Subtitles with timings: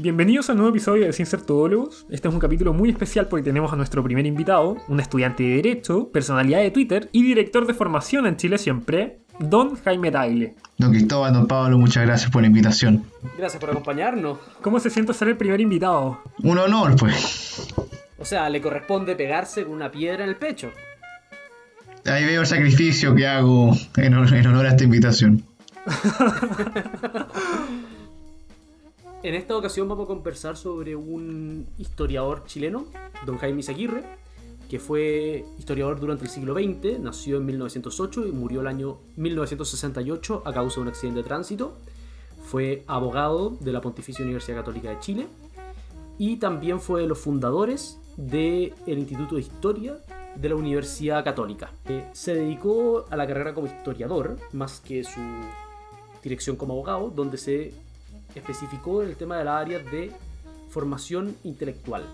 [0.00, 2.06] Bienvenidos al nuevo episodio de Sin Ser Todólogos.
[2.08, 5.56] Este es un capítulo muy especial porque tenemos a nuestro primer invitado, un estudiante de
[5.56, 10.54] Derecho, personalidad de Twitter y director de formación en Chile Siempre, Don Jaime Tagle.
[10.76, 13.06] Don Cristóbal, don Pablo, muchas gracias por la invitación.
[13.36, 14.38] Gracias por acompañarnos.
[14.62, 16.20] ¿Cómo se siente ser el primer invitado?
[16.44, 17.66] Un honor, pues.
[18.20, 20.70] O sea, le corresponde pegarse con una piedra en el pecho.
[22.04, 25.42] Ahí veo el sacrificio que hago en, en honor a esta invitación.
[29.28, 32.86] En esta ocasión vamos a conversar sobre un historiador chileno,
[33.26, 34.02] don Jaime Isaguirre,
[34.70, 40.44] que fue historiador durante el siglo XX, nació en 1908 y murió el año 1968
[40.46, 41.76] a causa de un accidente de tránsito.
[42.42, 45.26] Fue abogado de la Pontificia Universidad Católica de Chile
[46.16, 49.98] y también fue de los fundadores del Instituto de Historia
[50.36, 51.70] de la Universidad Católica.
[51.84, 55.20] Eh, se dedicó a la carrera como historiador, más que su
[56.22, 57.74] dirección como abogado, donde se
[58.34, 60.12] especificó el tema de la área de
[60.70, 62.04] formación intelectual.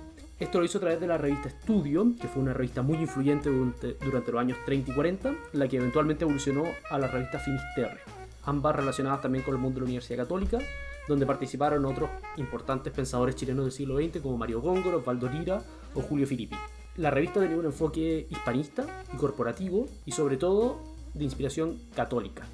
[0.40, 3.50] Esto lo hizo a través de la revista Estudio, que fue una revista muy influyente
[3.50, 8.00] durante, los años 30 y 40, la que eventualmente evolucionó a la revista Finisterre,
[8.44, 10.58] ambas relacionadas también con el mundo de la Universidad Católica,
[11.06, 15.62] donde participaron otros importantes pensadores chilenos del siglo XX como Mario Góngoro, Osvaldo Lira
[15.94, 16.56] o Julio Filippi.
[16.96, 20.80] La revista tenía un enfoque hispanista y corporativo y sobre todo
[21.12, 22.44] de inspiración católica,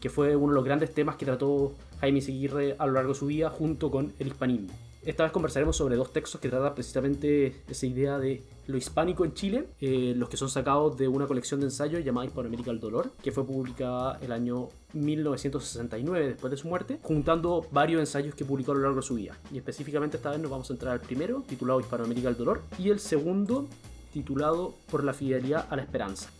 [0.00, 3.18] que fue uno de los grandes temas que trató Jaime Seguirre a lo largo de
[3.18, 4.68] su vida junto con el hispanismo.
[5.02, 9.32] Esta vez conversaremos sobre dos textos que tratan precisamente esa idea de lo hispánico en
[9.32, 13.10] Chile, eh, los que son sacados de una colección de ensayos llamada Hispanoamérica al Dolor,
[13.22, 18.72] que fue publicada el año 1969 después de su muerte, juntando varios ensayos que publicó
[18.72, 19.38] a lo largo de su vida.
[19.50, 22.90] Y específicamente esta vez nos vamos a entrar al primero, titulado Hispanoamérica al Dolor, y
[22.90, 23.66] el segundo,
[24.12, 26.30] titulado Por la fidelidad a la esperanza.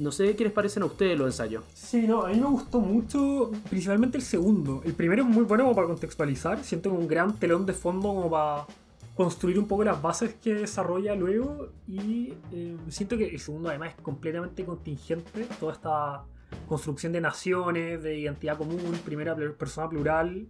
[0.00, 1.62] No sé qué les parecen a ustedes los ensayos.
[1.74, 4.80] Sí, no, a mí me gustó mucho, principalmente el segundo.
[4.86, 8.66] El primero es muy bueno para contextualizar, siento un gran telón de fondo como para
[9.14, 13.90] construir un poco las bases que desarrolla luego y eh, siento que el segundo además
[13.90, 16.24] es completamente contingente, toda esta
[16.66, 20.46] construcción de naciones, de identidad común, primera persona plural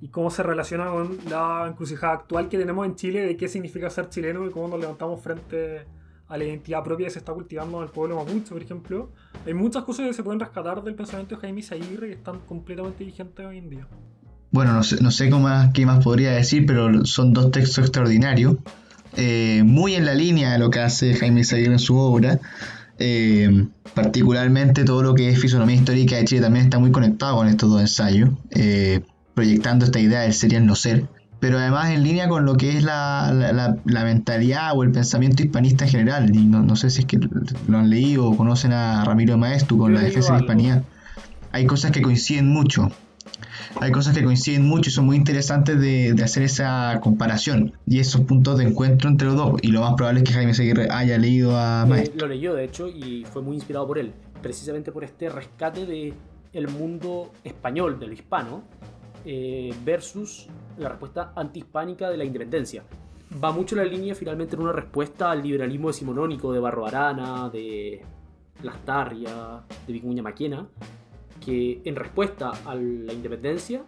[0.00, 3.90] y cómo se relaciona con la encrucijada actual que tenemos en Chile de qué significa
[3.90, 7.78] ser chileno y cómo nos levantamos frente a la identidad propia que se está cultivando
[7.78, 9.10] en el pueblo mapuche, por ejemplo.
[9.46, 13.04] Hay muchas cosas que se pueden rescatar del pensamiento de Jaime Isaguirre que están completamente
[13.04, 13.86] vigentes hoy en día.
[14.50, 15.30] Bueno, no sé, no sé
[15.72, 18.56] qué más podría decir, pero son dos textos extraordinarios,
[19.16, 22.40] eh, muy en la línea de lo que hace Jaime Isaguirre en su obra.
[22.98, 27.48] Eh, particularmente todo lo que es fisonomía histórica de Chile también está muy conectado con
[27.48, 29.00] estos dos ensayos, eh,
[29.34, 31.06] proyectando esta idea del ser y el no ser
[31.40, 33.30] pero además en línea con lo que es la,
[33.84, 36.34] la, mentalidad o el pensamiento hispanista en general.
[36.34, 37.18] Y no, no, sé si es que
[37.68, 40.82] lo han leído o conocen a Ramiro Maestro con la defensa de la hispanidad.
[41.52, 42.90] Hay cosas que coinciden mucho.
[43.80, 47.98] Hay cosas que coinciden mucho y son muy interesantes de, de, hacer esa comparación y
[47.98, 49.60] esos puntos de encuentro entre los dos.
[49.60, 52.26] Y lo más probable es que Jaime Seguirre haya leído a Maestro.
[52.26, 56.14] lo leyó, de hecho, y fue muy inspirado por él, precisamente por este rescate de
[56.54, 58.62] el mundo español, de lo hispano,
[59.28, 60.46] eh, versus
[60.78, 62.84] la respuesta antihispánica de la independencia.
[63.42, 68.02] Va mucho la línea finalmente en una respuesta al liberalismo decimonónico de Barro Arana, de
[68.62, 70.68] Lastarria, de Vicuña Maquena,
[71.44, 73.84] que en respuesta a la independencia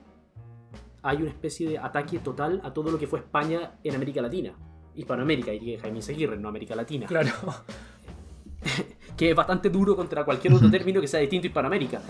[1.02, 4.54] hay una especie de ataque total a todo lo que fue España en América Latina.
[4.96, 7.06] Hispanoamérica, diría Jaime Seguirre, no América Latina.
[7.06, 7.30] Claro.
[9.16, 12.02] que es bastante duro contra cualquier otro término que sea distinto a Hispanoamérica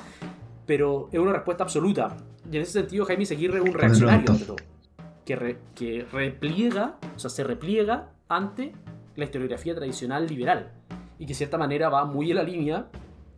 [0.68, 2.14] pero es una respuesta absoluta.
[2.52, 4.36] Y en ese sentido, Jaime Seguirre es un reaccionario
[5.24, 8.74] que, que repliega, o sea, se repliega ante
[9.16, 10.70] la historiografía tradicional liberal
[11.18, 12.86] y que de cierta manera va muy en la línea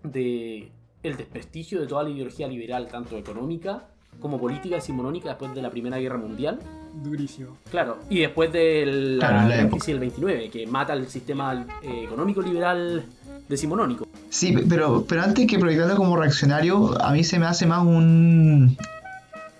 [0.02, 0.72] de
[1.04, 3.86] el desprestigio de toda la ideología liberal, tanto económica
[4.18, 6.58] como política decimonónica después de la Primera Guerra Mundial.
[6.92, 7.56] Durísimo.
[7.70, 13.04] Claro, y después de la, crisis del 29, que mata el sistema eh, económico liberal
[13.48, 14.09] decimonónico.
[14.30, 18.78] Sí, pero, pero antes que proyectarlo como reaccionario, a mí se me hace más un...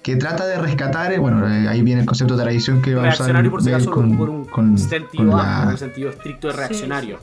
[0.02, 3.12] que trata de rescatar, bueno, eh, ahí viene el concepto de tradición que va a
[3.12, 7.18] usar por, si acaso, con, por un con, sentido, un sentido estricto de reaccionario.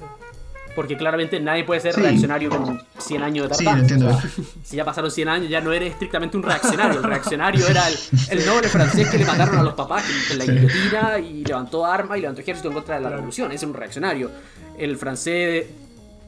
[0.75, 4.15] Porque claramente nadie puede ser reaccionario con 100 años de Sí, entiendo.
[4.63, 6.99] Si ya pasaron 100 años, ya no eres estrictamente un reaccionario.
[6.99, 7.81] El reaccionario era
[8.29, 12.19] el, noble francés que le mataron a los papás en la guillotina y levantó armas
[12.19, 13.47] y levantó ejército en contra de la revolución.
[13.47, 14.29] Ese es un reaccionario.
[14.77, 15.65] El francés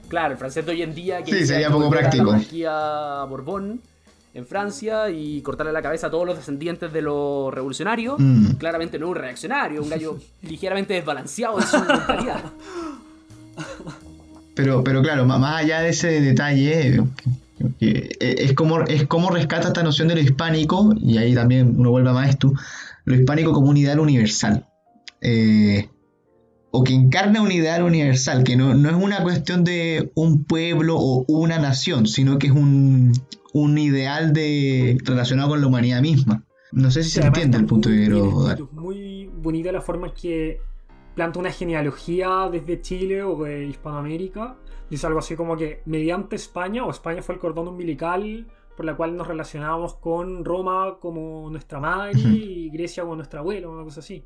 [0.09, 2.35] Claro, el francés de hoy en día que sí, sería poco práctico.
[2.51, 3.81] La Borbón
[4.33, 8.15] en Francia y cortarle la cabeza a todos los descendientes de los revolucionarios.
[8.17, 8.53] Mm.
[8.53, 12.43] Claramente no un reaccionario, un gallo ligeramente desbalanceado en su mentalidad.
[14.55, 17.01] Pero, pero claro, más allá de ese detalle,
[17.79, 22.09] es como, es como rescata esta noción de lo hispánico, y ahí también uno vuelve
[22.09, 22.53] a Maestu,
[23.05, 24.65] lo hispánico como un ideal universal.
[25.21, 25.89] Eh,
[26.71, 30.97] o que encarna un ideal universal, que no, no, es una cuestión de un pueblo
[30.97, 33.13] o una nación, sino que es un,
[33.53, 36.43] un ideal de, relacionado con la humanidad misma.
[36.71, 38.53] No sé si se entiende el punto de vista.
[38.53, 40.61] Es muy bonita la forma en que
[41.15, 44.55] planta una genealogía desde Chile o de Hispanoamérica.
[44.89, 48.95] Dice algo así como que mediante España, o España fue el cordón umbilical por la
[48.95, 53.99] cual nos relacionábamos con Roma como nuestra madre y Grecia como nuestra abuela, una cosa
[53.99, 54.23] así.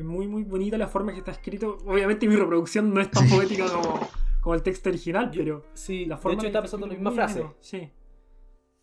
[0.00, 1.76] Es muy, muy bonita la forma que está escrito.
[1.84, 4.00] Obviamente mi reproducción no es tan poética como,
[4.40, 7.44] como, el texto original, pero sí, la forma de hecho está pasando la misma frase.
[7.60, 7.90] Sí.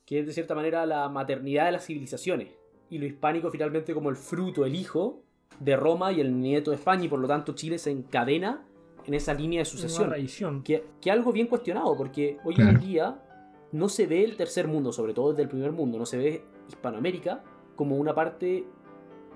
[0.05, 2.49] Que es de cierta manera la maternidad de las civilizaciones.
[2.91, 5.23] Y lo hispánico finalmente como el fruto, el hijo
[5.59, 7.05] de Roma y el nieto de España.
[7.05, 8.67] Y por lo tanto Chile se encadena
[9.07, 10.61] en esa línea de sucesión.
[10.61, 13.23] Que, que algo bien cuestionado, porque hoy en día
[13.71, 16.43] no se ve el tercer mundo, sobre todo desde el primer mundo, no se ve
[16.67, 17.43] Hispanoamérica
[17.75, 18.67] como una parte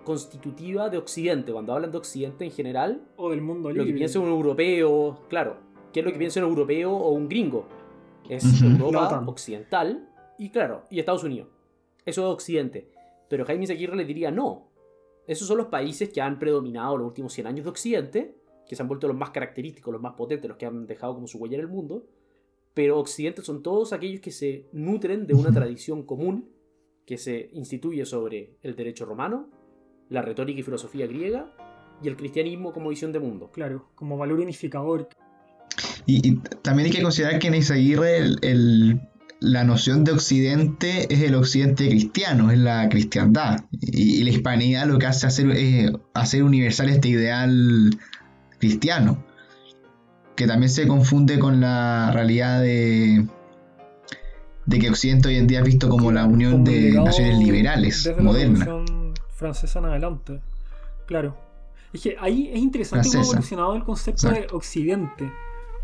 [0.03, 1.51] constitutiva de Occidente.
[1.51, 3.85] Cuando hablan de Occidente en general, o del mundo libre.
[3.85, 5.57] Lo que piensa un europeo, claro,
[5.93, 7.65] ¿qué es lo que piensa un europeo o un gringo?
[8.29, 11.49] Es Europa occidental y claro, y Estados Unidos.
[12.05, 12.89] Eso es Occidente.
[13.29, 14.67] Pero Jaime Aguirre le diría no.
[15.27, 18.35] Esos son los países que han predominado los últimos 100 años de Occidente,
[18.67, 21.27] que se han vuelto los más característicos, los más potentes, los que han dejado como
[21.27, 22.05] su huella en el mundo.
[22.73, 26.49] Pero Occidente son todos aquellos que se nutren de una tradición común
[27.05, 29.49] que se instituye sobre el derecho romano,
[30.11, 31.47] la retórica y filosofía griega
[32.03, 33.49] y el cristianismo como visión de mundo.
[33.51, 35.09] Claro, como valor unificador.
[36.05, 39.01] Y, también hay que considerar que en Isaguirre el,
[39.39, 43.63] la noción de occidente es el occidente cristiano, es la cristiandad.
[43.71, 47.97] Y, la hispanidad lo que hace hacer, es hacer universal este ideal
[48.59, 49.23] cristiano,
[50.35, 53.27] que también se confunde con la realidad de,
[54.65, 58.67] de que Occidente hoy en día es visto como la unión de naciones liberales, modernas
[59.41, 60.39] francesa en adelante.
[61.07, 61.35] Claro.
[61.91, 65.31] Es que ahí es interesante cómo ha evolucionado el concepto de Occidente.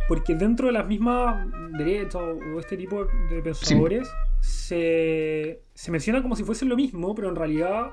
[0.08, 1.46] Porque dentro de las mismas
[1.78, 4.08] derechas o este tipo de pensadores
[4.40, 7.92] se, se, menciona como si fuesen lo mismo, pero en realidad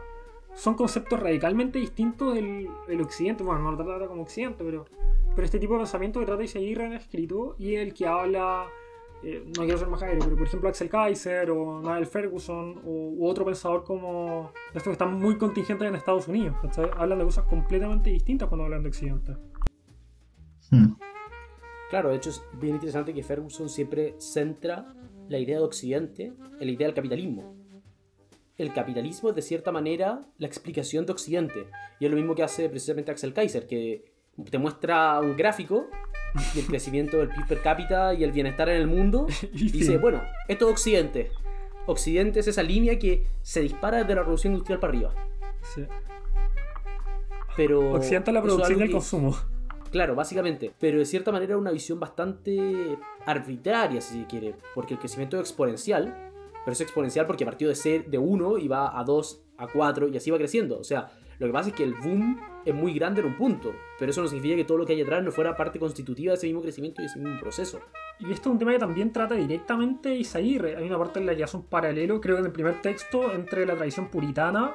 [0.54, 2.68] son conceptos radicalmente distintos del,
[3.00, 3.42] Occidente.
[3.42, 4.84] Bueno, no lo trata como Occidente, pero,
[5.34, 8.66] pero este tipo de pensamiento que trata de seguir en escrito y el que habla
[9.24, 13.26] eh, no quiero ser majadero, pero por ejemplo Axel Kaiser o Niall Ferguson o, u
[13.26, 16.56] otro pensador como estos que están muy contingentes en Estados Unidos,
[16.96, 19.36] Hablan de cosas completamente distintas cuando hablan de Occidente.
[20.70, 20.94] Hmm.
[21.90, 24.94] Claro, de hecho es bien interesante que Ferguson siempre centra
[25.28, 27.56] la idea de Occidente en la idea del capitalismo.
[28.56, 31.66] El capitalismo es de cierta manera la explicación de Occidente.
[31.98, 34.04] Y es lo mismo que hace precisamente Axel Kaiser, que
[34.50, 35.86] te muestra un gráfico
[36.54, 39.26] y el crecimiento del PIB per cápita y el bienestar en el mundo.
[39.52, 41.30] Y dice, bueno, esto es Occidente.
[41.86, 45.14] Occidente es esa línea que se dispara desde la revolución industrial para arriba.
[45.74, 45.84] Sí.
[47.56, 47.92] Pero.
[47.92, 49.36] Occidente es la producción y el consumo.
[49.90, 50.72] Claro, básicamente.
[50.80, 54.54] Pero de cierta manera una visión bastante arbitraria, si se quiere.
[54.74, 56.32] Porque el crecimiento es exponencial.
[56.64, 60.08] Pero es exponencial porque partió de ser de 1 y va a 2, a 4
[60.08, 60.78] y así va creciendo.
[60.78, 63.74] O sea, lo que pasa es que el boom es muy grande en un punto,
[63.98, 66.38] pero eso no significa que todo lo que hay atrás no fuera parte constitutiva de
[66.38, 67.80] ese mismo crecimiento y ese mismo proceso.
[68.18, 70.76] Y esto es un tema que también trata directamente Isaguirre.
[70.76, 73.32] Hay una parte en la que hace un paralelo, creo que en el primer texto,
[73.32, 74.74] entre la tradición puritana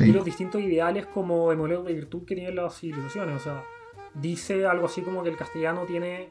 [0.00, 3.36] y los distintos ideales como el modelo de virtud que tienen las civilizaciones.
[3.36, 3.64] O sea,
[4.14, 6.30] dice algo así como que el castellano tiene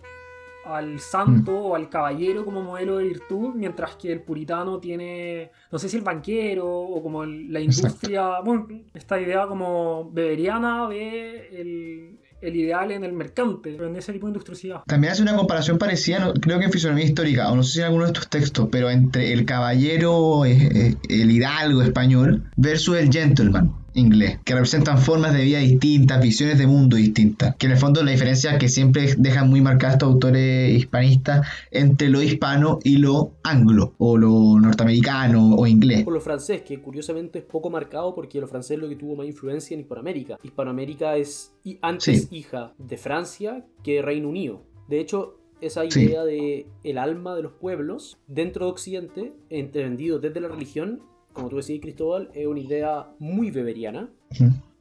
[0.65, 1.65] al santo mm.
[1.65, 5.97] o al caballero como modelo de virtud, mientras que el puritano tiene, no sé si
[5.97, 12.91] el banquero o como la industria, bueno, esta idea como beberiana de el, el, ideal
[12.91, 14.83] en el mercante, pero en ese tipo de industriosidad.
[14.85, 17.85] También hace una comparación parecida, creo que en Fisonomía Histórica, o no sé si en
[17.85, 23.11] alguno de estos textos, pero entre el caballero, eh, eh, el hidalgo español versus el
[23.11, 27.77] gentleman inglés, que representan formas de vida distintas, visiones de mundo distintas, que en el
[27.77, 32.97] fondo la diferencia que siempre dejan muy marcada estos autores hispanistas entre lo hispano y
[32.97, 36.03] lo anglo, o lo norteamericano o inglés.
[36.05, 39.15] O lo francés, que curiosamente es poco marcado porque lo francés es lo que tuvo
[39.15, 40.37] más influencia en Hispanoamérica.
[40.43, 44.63] Hispanoamérica es antes hija de Francia que de Reino Unido.
[44.87, 50.41] De hecho, esa idea de el alma de los pueblos dentro de Occidente, entendido desde
[50.41, 51.01] la religión,
[51.33, 54.09] como tú decías, Cristóbal, es una idea muy beberiana.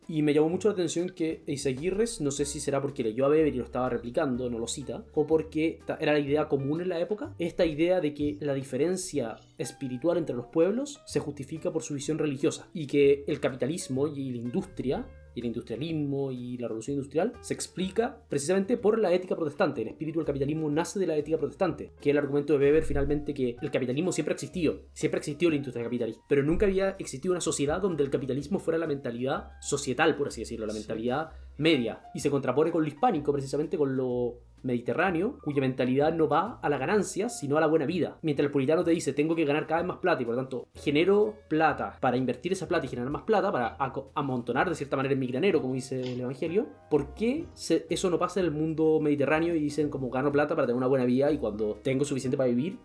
[0.08, 3.30] Y me llamó mucho la atención que Eiseguirres, no sé si será porque leyó a
[3.30, 6.88] Weber y lo estaba replicando, no lo cita, o porque era la idea común en
[6.88, 11.82] la época, esta idea de que la diferencia espiritual entre los pueblos se justifica por
[11.82, 16.68] su visión religiosa y que el capitalismo y la industria y el industrialismo y la
[16.68, 19.82] revolución industrial se explica precisamente por la ética protestante.
[19.82, 22.84] El espíritu del capitalismo nace de la ética protestante, que es el argumento de Weber
[22.84, 26.66] finalmente que el capitalismo siempre ha existido, siempre ha existido la industria capitalista, pero nunca
[26.66, 30.74] había existido una sociedad donde el capitalismo fuera la mentalidad societal, por así decirlo, la
[30.74, 36.28] mentalidad media, y se contrapone con lo hispánico, precisamente con lo mediterráneo, cuya mentalidad no
[36.28, 38.18] va a la ganancia, sino a la buena vida.
[38.22, 40.40] Mientras el puritano te dice, tengo que ganar cada vez más plata y por lo
[40.40, 43.76] tanto genero plata para invertir esa plata y generar más plata, para
[44.14, 47.46] amontonar de cierta manera en mi granero, como dice el Evangelio, ¿por qué
[47.88, 50.86] eso no pasa en el mundo mediterráneo y dicen como gano plata para tener una
[50.86, 52.78] buena vida y cuando tengo suficiente para vivir,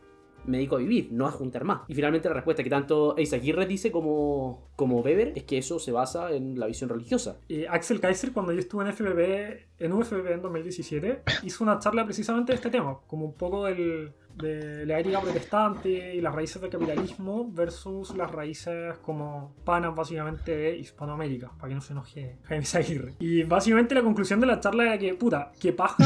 [0.48, 1.82] me dedico a vivir, no a juntar más.
[1.88, 5.92] Y finalmente la respuesta que tanto Aguirre dice como, como Weber es que eso se
[5.92, 7.40] basa en la visión religiosa.
[7.48, 12.06] Y Axel Kaiser, cuando yo estuve en FBB, en UFBB en 2017, hizo una charla
[12.06, 16.62] precisamente de este tema, como un poco del de la ética protestante y las raíces
[16.62, 22.38] del capitalismo versus las raíces como panas básicamente de Hispanoamérica, para que no se enoje
[22.44, 23.14] Jaime Aguirre.
[23.20, 26.06] Y básicamente la conclusión de la charla era que, puta, que paja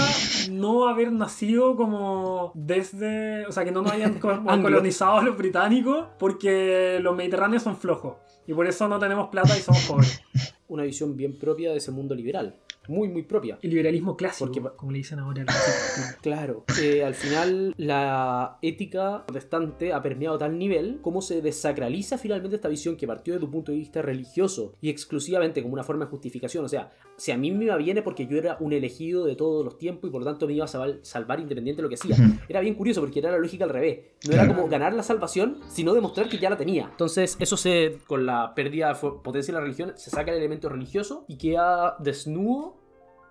[0.50, 7.00] no haber nacido como desde, o sea, que no nos hayan colonizado los británicos porque
[7.02, 10.22] los mediterráneos son flojos y por eso no tenemos plata y somos pobres.
[10.68, 12.56] Una visión bien propia de ese mundo liberal
[12.88, 13.60] muy, muy propia.
[13.62, 15.46] El liberalismo clásico, como le dicen ahora.
[16.22, 22.56] claro, eh, al final la ética protestante ha permeado tal nivel como se desacraliza finalmente
[22.56, 26.06] esta visión que partió desde un punto de vista religioso y exclusivamente como una forma
[26.06, 26.66] de justificación.
[26.66, 29.64] O sea, si a mí me iba bien porque yo era un elegido de todos
[29.64, 32.16] los tiempos y por lo tanto me iba a salvar, independiente de lo que hacía.
[32.48, 34.00] Era bien curioso porque era la lógica al revés.
[34.28, 36.88] No era como ganar la salvación, sino demostrar que ya la tenía.
[36.92, 40.70] Entonces, eso se, con la pérdida de potencia de la religión, se saca el elemento
[40.70, 42.71] religioso y queda desnudo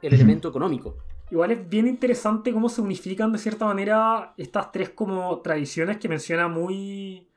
[0.03, 0.97] el elemento económico.
[1.31, 6.09] Igual es bien interesante cómo se unifican de cierta manera estas tres como tradiciones que
[6.09, 7.29] menciona muy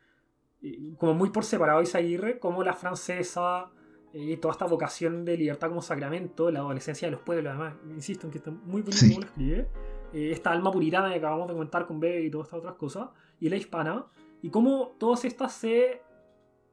[0.98, 3.70] como muy por separado Isaguirre, como la francesa
[4.14, 7.74] y eh, toda esta vocación de libertad como sacramento, la adolescencia de los pueblos, además,
[7.90, 9.68] insisto en que está muy bonito como lo escribe,
[10.14, 13.10] eh, esta alma puritana que acabamos de comentar con Bebe y todas estas otras cosas,
[13.40, 14.06] y la hispana,
[14.42, 16.02] y cómo todas estas se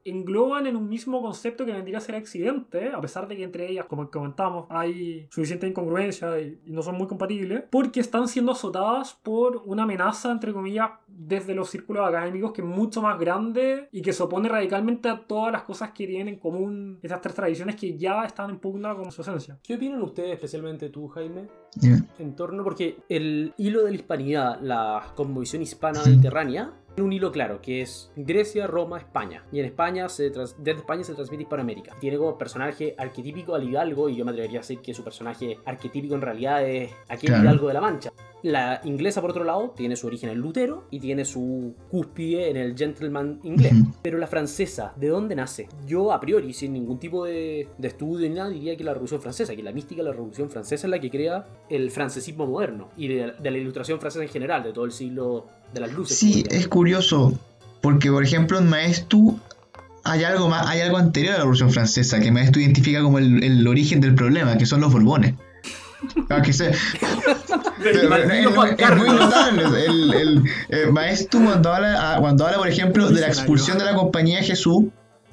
[0.05, 3.71] engloban en un mismo concepto que vendría a ser accidente, a pesar de que entre
[3.71, 9.19] ellas, como comentamos, hay suficiente incongruencia y, no son muy compatibles, porque están siendo azotadas
[9.23, 14.03] por una amenaza, entre comillas, desde los círculos académicos que es mucho más grande y
[14.03, 17.77] que se opone radicalmente a todas las cosas que tienen en común estas tres tradiciones
[17.77, 19.59] que ya están en pugna con su esencia.
[19.63, 21.49] ¿Qué opinan ustedes, especialmente tú, Jaime,
[22.19, 27.61] en torno, porque el hilo de la hispanidad, la cosmovisión hispana mediterránea, un hilo claro,
[27.61, 29.45] que es Grecia, Roma, España.
[29.53, 31.97] Y en España, se desde España se transmite Hispanoamérica.
[32.01, 35.59] Tiene como personaje arquetípico al Hidalgo, y yo me atrevería a decir que su personaje
[35.65, 38.13] arquetípico en realidad es aquel Hidalgo de la Mancha.
[38.43, 42.57] La inglesa, por otro lado, tiene su origen en Lutero y tiene su cúspide en
[42.57, 43.75] el gentleman inglés.
[44.03, 45.69] Pero la francesa, ¿de dónde nace?
[45.87, 49.55] Yo, a priori, sin ningún tipo de, estudio ni nada, diría que la Revolución Francesa,
[49.55, 53.09] que la mística de la Revolución Francesa es la que crea el francesismo moderno y
[53.09, 56.19] de, de la ilustración francesa en general, de todo el siglo de las luces.
[56.19, 57.39] Sí, es curioso,
[57.81, 59.37] porque por ejemplo en Maestro
[60.05, 63.67] hay algo más, hay algo anterior a la Revolución Francesa que Maestro identifica como el,
[63.67, 65.35] origen del problema, que son los Borbones.
[66.31, 66.77] Aunque se, es,
[68.97, 69.65] muy notable.
[69.85, 73.95] El, el, eh, Maestro cuando habla, cuando habla, por ejemplo, de la expulsión de la
[73.95, 74.85] compañía de Jesús,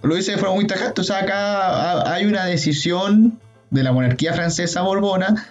[0.04, 1.00] lo dice de forma muy tajante.
[1.00, 3.40] O sea, acá hay una decisión
[3.70, 5.48] de la monarquía francesa borbona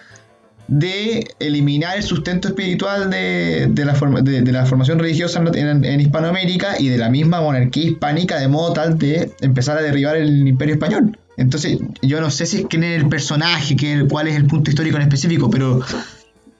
[0.67, 6.97] de eliminar el sustento espiritual de, la, de, la, formación religiosa en, Hispanoamérica y de
[6.97, 11.17] la misma monarquía hispánica de modo tal de empezar a derribar el imperio español.
[11.37, 13.75] Entonces, yo no sé si quién es el personaje,
[14.09, 15.81] cuál es el punto histórico en específico, pero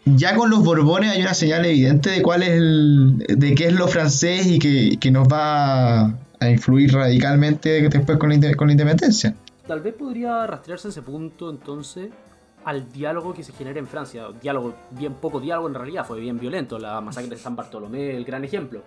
[0.06, 3.74] ya con los Borbones hay una señal evidente de cuál es el, de qué es
[3.74, 6.06] lo francés y que, nos va
[6.40, 9.36] a influir radicalmente después con la, con la independencia.
[9.68, 12.10] Tal vez podría rastrearse ese punto entonces
[12.68, 14.28] al diálogo que se genera en Francia.
[14.42, 16.78] Diálogo, bien poco diálogo en realidad, fue bien violento.
[16.78, 18.84] La masacre de San Bartolomé, el gran ejemplo.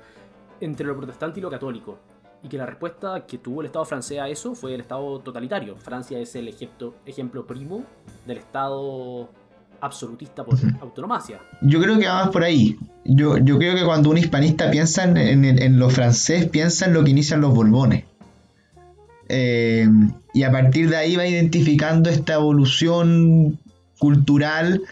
[0.61, 1.99] Entre lo protestante y lo católico.
[2.43, 5.77] Y que la respuesta que tuvo el Estado francés a eso fue el Estado totalitario.
[5.77, 7.83] Francia es el ejemplo, ejemplo primo
[8.27, 9.31] del Estado
[9.81, 11.41] absolutista por autonomacia.
[11.63, 12.77] Yo creo que va más por ahí.
[13.07, 17.03] Yo, yo creo que cuando un hispanista piensa en, en, lo francés, piensa en lo
[17.03, 18.05] que inician los Borbones.
[19.31, 19.89] Eh,
[20.35, 23.59] y a partir de ahí va identificando esta evolución
[24.01, 24.83] cultural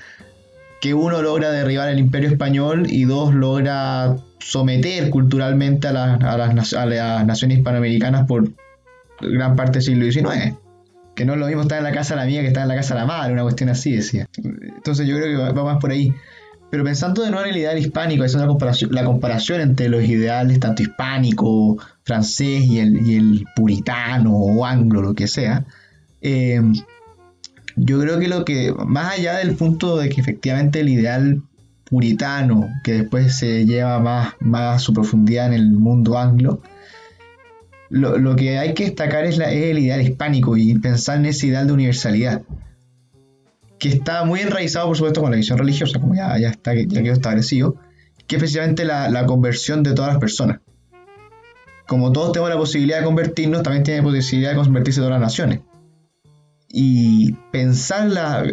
[0.81, 7.59] que uno logra derribar el imperio español y dos logra someter culturalmente a, las, naciones
[7.59, 8.51] hispanoamericanas por
[9.21, 10.57] gran parte del siglo XIX.
[11.17, 12.69] Que no es lo mismo estar en la casa de la mía que estar en
[12.69, 14.29] la casa de la madre, una cuestión así, decía.
[14.37, 16.15] Entonces yo creo que va, más por ahí.
[16.71, 20.05] Pero pensando de nuevo en el ideal hispánico, es una comparación, la comparación entre los
[20.05, 25.65] ideales tanto hispánico, francés y el, y el puritano o anglo, lo que sea,
[26.21, 26.61] eh,
[27.79, 31.43] yo creo que lo que, más allá del punto de que efectivamente el ideal
[31.85, 36.61] puritano, que después se lleva más, más a su profundidad en el mundo anglo,
[37.91, 41.67] lo, que hay que destacar es, la, el ideal hispánico y pensar en ese ideal
[41.67, 42.43] de universalidad,
[43.79, 47.03] que está muy enraizado, por supuesto, con la visión religiosa, como ya, ya, está, ya
[47.03, 47.77] quedó establecido,
[48.27, 50.61] que es precisamente la, la conversión de todas las personas.
[51.87, 55.21] Como todos tenemos la posibilidad de convertirnos, también tiene la posibilidad de convertirse todas las
[55.21, 55.61] naciones
[56.71, 58.53] y pensar,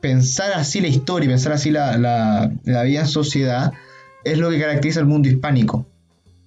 [0.00, 3.72] pensar así la historia, pensar así la, la, vida en sociedad
[4.24, 5.86] es lo que caracteriza al mundo hispánico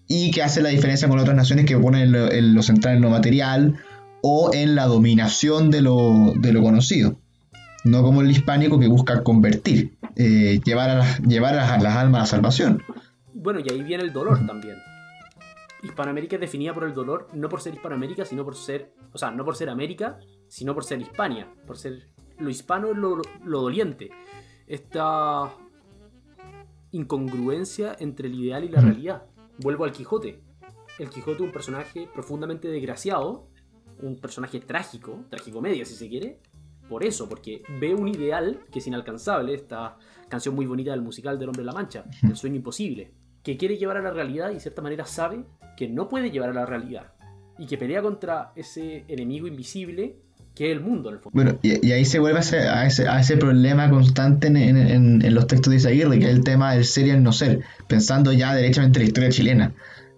[0.08, 3.10] y que hace la diferencia con otras naciones que ponen en lo, central en lo
[3.10, 3.78] material
[4.22, 7.18] o en la dominación de lo, de lo conocido.
[7.84, 12.26] No como el hispánico que busca convertir, eh, llevar, a, llevar a las almas a
[12.26, 12.84] salvación.
[13.34, 14.76] Bueno, y ahí viene el dolor también.
[15.84, 19.32] Hispanoamérica es definida por el dolor, no por ser Hispanoamérica, sino por ser, o sea,
[19.32, 23.22] no por ser América, sino por ser Hispania, por ser lo hispano es lo,
[23.62, 24.10] doliente.
[24.68, 25.54] Esta
[26.92, 29.24] incongruencia entre el ideal y la realidad.
[29.60, 30.42] Vuelvo al Quijote.
[31.00, 33.48] El Quijote es un personaje profundamente desgraciado,
[34.02, 36.40] un personaje trágico, tragicomedia si se quiere,
[36.90, 39.98] por eso, porque ve un ideal que es inalcanzable, esta
[40.30, 43.14] canción muy bonita del musical del Hombre de la Mancha, El sueño imposible,
[43.44, 45.44] que quiere llevar a la realidad y de cierta manera sabe
[45.76, 47.14] que no puede llevar a la realidad
[47.58, 50.22] y que pelea contra ese enemigo invisible
[50.58, 51.36] que es el mundo en el fondo.
[51.36, 56.26] Bueno, y, ahí se vuelve a ese, problema constante en, los textos de Isaguirre, que
[56.26, 59.30] es el tema del ser y el no ser, pensando ya derechamente en la historia
[59.30, 59.74] chilena.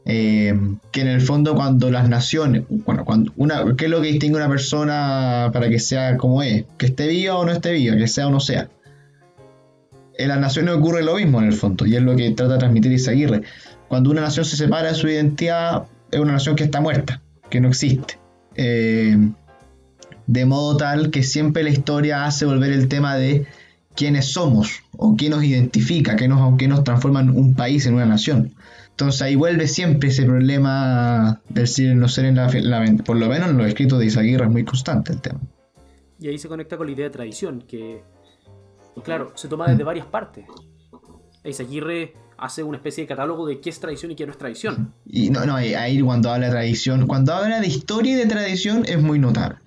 [0.05, 0.57] Eh,
[0.91, 4.39] que en el fondo cuando las naciones, bueno, cuando una, ¿qué es lo que distingue
[4.39, 6.65] a una persona para que sea como es?
[6.77, 8.69] Que esté viva o no esté viva, que sea o no sea.
[10.17, 12.59] En las naciones ocurre lo mismo en el fondo, y es lo que trata de
[12.59, 13.41] transmitir Isaguirre.
[13.87, 17.59] Cuando una nación se separa de su identidad, es una nación que está muerta, que
[17.59, 18.17] no existe.
[18.55, 19.17] Eh,
[20.29, 23.47] de modo tal que siempre la historia hace volver el tema de
[23.95, 27.95] quiénes somos o qué nos identifica, qué nos, qué nos transforma en un país, en
[27.95, 28.53] una nación.
[28.91, 32.47] Entonces ahí vuelve siempre ese problema del ser no ser en la,
[33.03, 35.39] Por lo menos en los escritos de Isaguirre es muy constante el tema.
[36.19, 38.03] Y ahí se conecta con la idea de tradición, que,
[39.03, 40.45] claro, se toma desde varias partes.
[41.43, 44.93] Isaguirre hace una especie de catálogo de qué es tradición y qué no es tradición.
[45.07, 48.85] Y no, no, ahí cuando habla de tradición, cuando habla de historia y de tradición
[48.85, 49.57] es muy notable.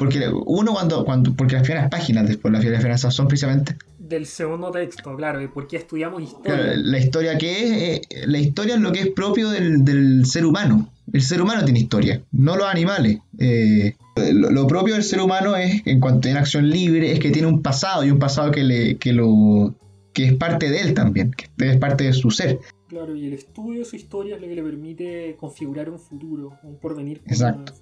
[0.00, 4.70] Porque uno cuando, cuando porque las primeras páginas después, las primeras son precisamente del segundo
[4.70, 6.72] texto, claro, y por qué estudiamos historia.
[6.74, 10.90] la historia que es, eh, la historia es lo que es propio del, ser humano.
[11.12, 13.18] El ser humano tiene historia, no los animales.
[13.38, 13.94] Eh,
[14.32, 17.60] lo, propio del ser humano es, en cuanto a acción libre, es que tiene un
[17.60, 19.74] pasado y un pasado que le, que lo,
[20.14, 22.58] que es parte de él también, que es parte de su ser.
[22.88, 26.58] Claro, y el estudio de su historia es lo que le permite configurar un futuro,
[26.64, 27.20] un porvenir.
[27.26, 27.74] Exacto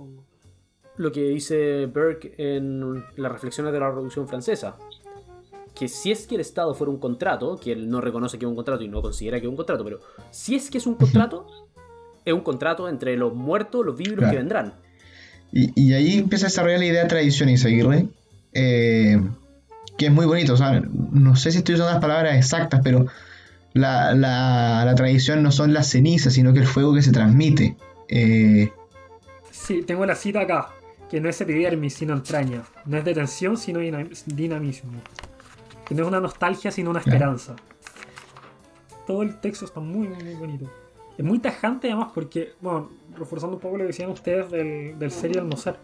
[0.99, 4.77] lo que dice Burke en las reflexiones de la Revolución Francesa.
[5.75, 8.49] Que si es que el Estado fuera un contrato, que él no reconoce que es
[8.49, 10.95] un contrato y no considera que es un contrato, pero si es que es un
[10.97, 11.47] contrato,
[12.25, 14.75] es un contrato entre los muertos, los vivos y los que vendrán.
[15.51, 18.09] Y, ahí empieza a desarrollar la idea de tradición y seguirle,
[18.53, 19.19] eh,
[19.97, 20.53] que es muy bonito.
[20.53, 20.83] O sea,
[21.13, 23.07] no sé si estoy usando las palabras exactas, pero
[23.73, 27.77] la, la, tradición no son las cenizas, sino que el fuego que se transmite.
[28.09, 28.71] Eh,
[29.51, 30.75] sí, tengo la cita acá
[31.11, 33.81] que no es epidermis sino entraña, no es detención sino
[34.27, 34.93] dinamismo,
[35.87, 37.57] que no es una nostalgia sino una esperanza.
[39.07, 40.71] Todo el texto está muy, muy, bonito.
[41.17, 45.11] Es muy tajante además porque, bueno, reforzando un poco lo que decían ustedes del, del
[45.11, 45.79] ser y el no ser,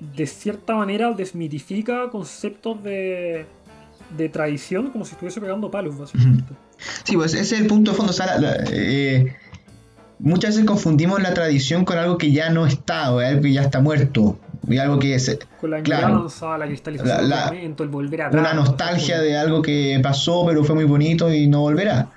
[0.00, 3.46] de cierta manera desmitifica conceptos de,
[4.16, 6.54] de tradición como si estuviese pegando palos, básicamente.
[7.04, 8.12] Sí, pues ese es el punto de fondo.
[8.70, 9.34] Eh,
[10.22, 13.62] muchas veces confundimos la tradición con algo que ya no está, o algo que ya
[13.62, 14.38] está muerto.
[14.68, 15.38] Y algo que es.
[15.60, 18.40] Con la claro, la cristalización del momento, el volver atrás.
[18.40, 22.10] Una nostalgia de algo que pasó, pero fue muy bonito y no volverá.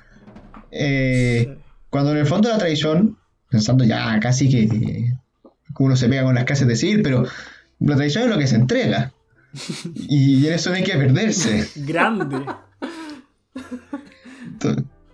[0.72, 1.58] Eh,
[1.90, 3.18] cuando en el fondo la tradición,
[3.50, 5.14] pensando ya casi que
[5.80, 7.26] uno se pega con las casas de decir, pero
[7.80, 9.12] la tradición es lo que se entrega.
[9.96, 11.68] y en eso no hay que perderse.
[11.76, 12.46] Grande.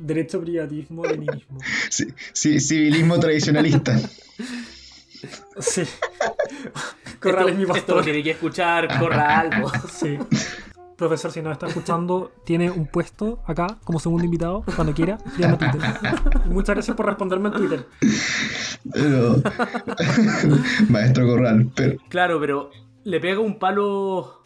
[0.01, 1.59] Derecho privatismo, leninismo.
[1.89, 3.97] Sí, sí, civilismo tradicionalista.
[5.59, 5.83] Sí.
[7.19, 7.77] Corral es mi pastor.
[7.77, 9.51] Esto lo tiene que escuchar Corral.
[9.91, 10.17] sí.
[10.95, 14.63] Profesor, si nos está escuchando, tiene un puesto acá como segundo invitado.
[14.75, 15.81] Cuando quiera, llame a Twitter.
[16.45, 17.85] Muchas gracias por responderme en Twitter.
[20.89, 21.71] Maestro Corral.
[21.75, 21.97] Pero...
[22.09, 22.71] Claro, pero
[23.03, 24.43] le pega un palo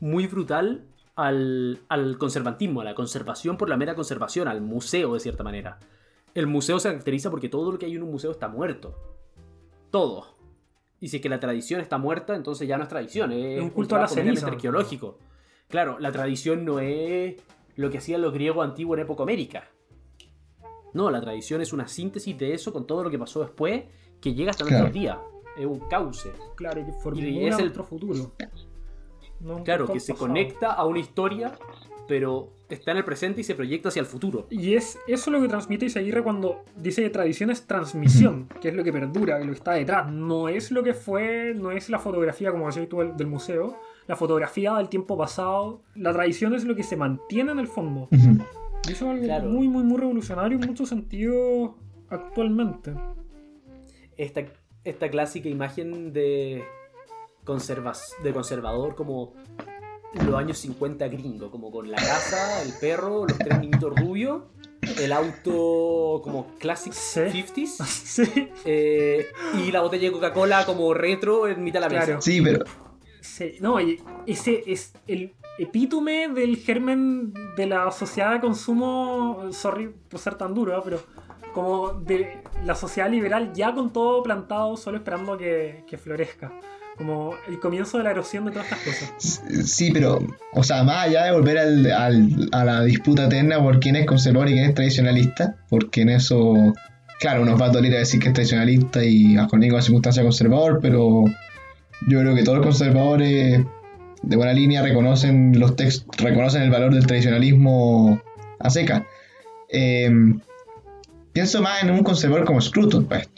[0.00, 0.91] muy brutal
[1.22, 5.78] al, al conservantismo, a la conservación por la mera conservación, al museo de cierta manera.
[6.34, 8.94] El museo se caracteriza porque todo lo que hay en un museo está muerto.
[9.90, 10.26] Todo.
[11.00, 13.70] Y si es que la tradición está muerta, entonces ya no es tradición, es, un
[13.70, 14.46] culto a la ceniza.
[14.46, 15.18] arqueológico.
[15.68, 17.36] Claro, la tradición no es
[17.76, 19.68] lo que hacían los griegos antiguos en época américa.
[20.94, 23.84] No, la tradición es una síntesis de eso con todo lo que pasó después
[24.20, 24.84] que llega hasta Claro.
[24.84, 25.18] nuestros días.
[25.58, 26.32] Es un cauce.
[26.56, 26.80] Claro,
[27.14, 28.32] Y es el- nuestro futuro.
[29.64, 30.28] Claro, que se pasado.
[30.28, 31.52] conecta a una historia,
[32.08, 34.46] pero está en el presente y se proyecta hacia el futuro.
[34.50, 38.74] Y es eso lo que transmite Isaguirre cuando dice que tradición es transmisión, que es
[38.74, 40.10] lo que perdura, que lo que está detrás.
[40.10, 43.76] No es lo que fue, no es la fotografía, como decías tú, del, museo,
[44.06, 45.82] la fotografía del tiempo pasado.
[45.94, 48.08] La tradición es lo que se mantiene en el fondo.
[48.10, 48.40] Y eso
[48.88, 49.48] es algo Claro.
[49.48, 51.72] muy, muy, muy revolucionario en muchos sentidos
[52.08, 52.92] actualmente.
[54.16, 54.42] Esta,
[54.84, 56.64] esta clásica imagen de,
[57.44, 59.34] conservas, de conservador como
[60.14, 64.42] los años 50 gringo, como con la casa, el perro, los tres niñitos rubios,
[65.00, 67.20] el auto como classic Sí.
[67.20, 72.06] 50s Sí, eh, y la botella de Coca-Cola como retro en mitad de la mesa.
[72.06, 72.22] Claro.
[72.22, 72.64] Sí, pero
[73.20, 73.56] sí.
[73.60, 73.78] No,
[74.26, 80.54] ese es el epítome del germen de la sociedad de consumo, sorry por ser tan
[80.54, 80.80] duro, ¿eh?
[80.84, 81.00] pero
[81.54, 86.52] como de la sociedad liberal ya con todo plantado, solo esperando que, que florezca.
[86.96, 89.42] Como el comienzo de la erosión de todas estas cosas.
[89.66, 90.20] Sí, pero,
[90.52, 94.06] o sea, más allá de volver al, al- a la disputa eterna por quién es
[94.06, 96.74] conservador y quién es tradicionalista, porque en eso,
[97.18, 100.80] claro, nos va a doler a decir que es tradicionalista y bajo ninguna circunstancia conservador,
[100.82, 101.24] pero
[102.08, 103.64] yo creo que todos los conservadores
[104.22, 108.20] de buena línea reconocen los text- reconocen el valor del tradicionalismo
[108.60, 109.06] a seca.
[109.70, 110.10] Eh,
[111.32, 113.28] pienso más en un conservador como Scruton, pues.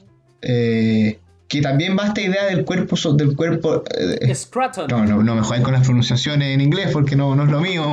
[0.43, 4.87] Eh, que también va esta idea del cuerpo so- del cuerpo eh, Scraton.
[4.89, 7.61] no, no, no me jodáis con las pronunciaciones en inglés porque no, no es lo
[7.61, 7.85] mío.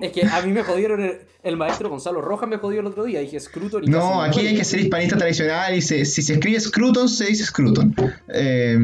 [0.00, 3.04] Es que a mí me jodieron el, el maestro Gonzalo Rojas me jodió el otro
[3.04, 3.20] día.
[3.20, 6.60] Dije Scruton y No, aquí hay que ser hispanista tradicional y se- si se escribe
[6.60, 7.94] Scruton, se dice Scruton.
[8.28, 8.78] Eh,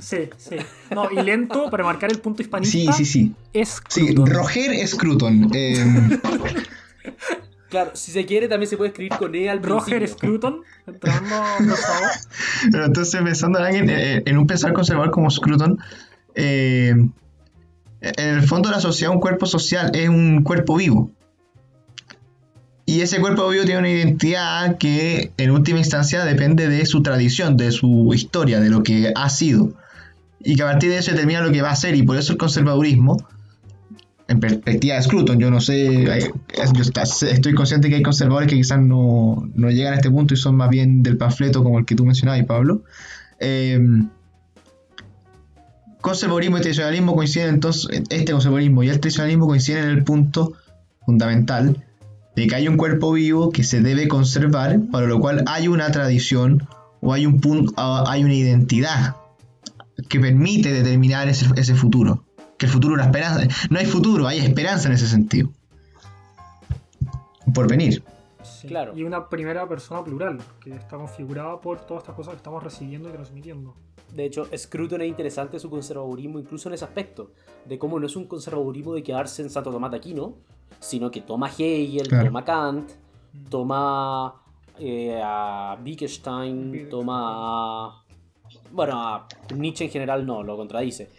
[0.00, 0.56] Sí, sí.
[0.92, 2.92] No, y lento para marcar el punto sí, hispanista.
[2.94, 3.32] sí, sí.
[3.52, 4.26] Es Sí, Scruton.
[4.26, 5.50] Roger Scruton.
[5.54, 5.76] Eh,
[7.74, 10.28] Claro, si se quiere también se puede escribir con E al Roger principio.
[10.28, 12.08] Scruton, entrando, por favor.
[12.70, 15.80] pero entonces pensando en alguien, eh, en un pensar conservador como Scruton,
[16.36, 16.94] eh,
[18.00, 21.10] en el fondo la sociedad, un cuerpo social, es un cuerpo vivo.
[22.86, 27.56] Y ese cuerpo vivo tiene una identidad que en última instancia depende de su tradición,
[27.56, 29.72] de su historia, de lo que ha sido.
[30.38, 31.96] Y que a partir de eso determina lo que va a ser.
[31.96, 33.16] Y por eso el conservadurismo,
[34.34, 38.80] en perspectiva de Scruton, yo no sé, yo estoy consciente que hay conservadores que quizás
[38.80, 41.94] no, no llegan a este punto y son más bien del panfleto como el que
[41.94, 42.82] tú mencionabas, Pablo.
[43.38, 43.80] Eh,
[46.00, 50.52] conservadurismo y tradicionalismo coinciden entonces, este conservadurismo y el tradicionalismo coinciden en el punto
[51.06, 51.84] fundamental
[52.34, 55.90] de que hay un cuerpo vivo que se debe conservar, para lo cual hay una
[55.92, 56.66] tradición
[57.00, 59.16] o hay un punto, hay una identidad
[60.08, 62.23] que permite determinar ese, ese futuro.
[62.58, 65.48] Que el futuro, la esperanza, no hay futuro, hay esperanza en ese sentido.
[67.52, 68.02] Por venir.
[68.42, 68.68] Sí.
[68.68, 68.96] Claro.
[68.96, 73.08] Y una primera persona plural, que está configurada por todas estas cosas que estamos recibiendo
[73.08, 73.74] y transmitiendo.
[74.14, 77.32] De hecho, Scruton es interesante su conservadurismo incluso en ese aspecto,
[77.64, 80.34] de cómo no es un conservadurismo de quedarse en Santo Tomás de Aquino,
[80.78, 82.26] sino que toma Hegel, Claro.
[82.26, 82.90] toma Kant,
[83.50, 84.34] toma
[84.78, 86.90] eh, a Wittgenstein, Wittgenstein.
[86.90, 88.04] toma a...
[88.72, 91.10] Bueno, a Nietzsche en general no, lo contradice.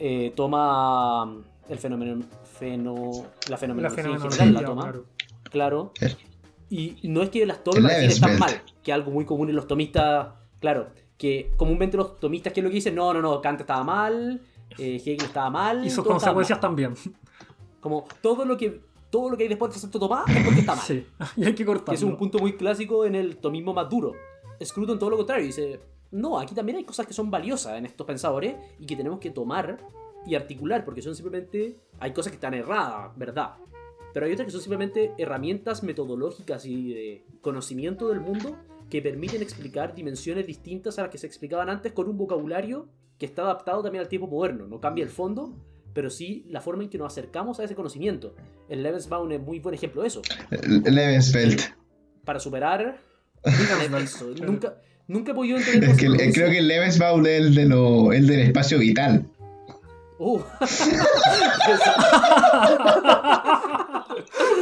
[0.00, 1.36] Eh, toma
[1.68, 2.24] el fenómeno...
[2.58, 3.10] Feno,
[3.46, 5.92] la La fenomenología en fenomenología, general la toma, claro.
[5.94, 6.16] claro.
[6.70, 9.24] Y no es que las tomen El para decir están mal, que es algo muy
[9.24, 10.28] común en los tomistas,
[10.60, 12.94] claro, que comúnmente los tomistas, ¿qué es lo que dicen?
[12.94, 14.40] No, no, no, Kant estaba mal,
[14.76, 15.84] eh, Hegel estaba mal.
[15.86, 16.60] Y sus consecuencias mal.
[16.62, 16.94] también.
[17.80, 18.80] Como todo lo que
[19.10, 20.84] todo lo que hay después de Santo Tomás es porque está mal.
[20.86, 21.06] Sí.
[21.36, 21.94] Y hay que Que cortarlo.
[21.94, 24.12] es un punto muy clásico en el tomismo más duro.
[24.62, 28.06] Scruton todo lo contrario, dice, no, aquí también hay cosas que son valiosas en estos
[28.06, 29.78] pensadores y que tenemos que tomar
[30.26, 33.54] y articular, porque son simplemente, hay cosas que están erradas, ¿verdad?
[34.12, 38.56] Pero hay otras que son simplemente herramientas metodológicas y de conocimiento del mundo
[38.90, 43.26] que permiten explicar dimensiones distintas a las que se explicaban antes con un vocabulario que
[43.26, 44.66] está adaptado también al tiempo moderno.
[44.66, 45.54] No cambia el fondo,
[45.92, 48.34] pero sí la forma en que nos acercamos a ese conocimiento.
[48.68, 51.60] El Lebensbaum es muy buen ejemplo de eso Lebensfeld.
[52.24, 52.98] para superar.
[54.46, 57.64] Nunca, nunca he podido entender Es que, eh, creo que el Lebensbaum es el, de
[57.66, 59.26] lo, el del espacio vital.
[60.20, 60.40] Uh.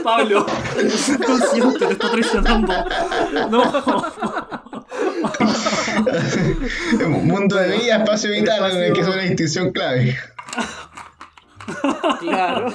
[0.02, 0.46] Pablo,
[0.78, 2.72] El subconsciente te está traicionando.
[3.50, 3.64] No.
[7.22, 10.16] Mundo de vida, espacio vital, espacio- que es una distinción clave.
[12.20, 12.68] claro,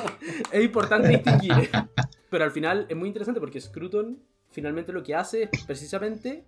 [0.51, 1.69] es importante distinguir.
[2.29, 4.19] Pero al final es muy interesante porque Scruton
[4.51, 6.45] finalmente lo que hace es precisamente